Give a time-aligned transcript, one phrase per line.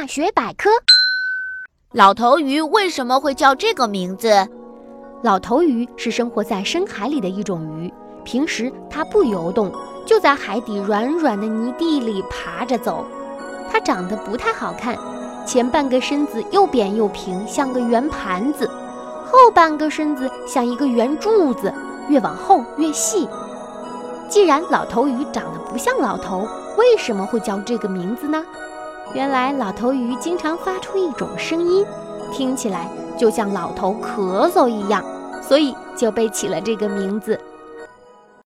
[0.00, 0.70] 大学百科：
[1.90, 4.30] 老头鱼为什么会叫这个名字？
[5.24, 7.92] 老头鱼是生活在深海里的一种鱼，
[8.22, 9.72] 平时它不游动，
[10.06, 13.04] 就在海底软软的泥地里爬着走。
[13.68, 14.96] 它长得不太好看，
[15.44, 18.68] 前半个身子又扁又平，像个圆盘子；
[19.26, 21.74] 后半个身子像一个圆柱子，
[22.08, 23.28] 越往后越细。
[24.28, 26.46] 既然老头鱼长得不像老头，
[26.76, 28.46] 为什么会叫这个名字呢？
[29.14, 31.84] 原来老头鱼经常发出一种声音，
[32.32, 35.02] 听起来就像老头咳嗽一样，
[35.42, 37.38] 所以就被起了这个名字。